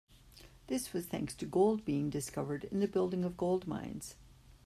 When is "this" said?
0.65-0.93